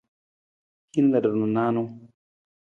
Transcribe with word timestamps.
Hin 0.95 1.07
ludu 1.11 1.31
na 1.35 1.45
nijanu. 1.53 1.83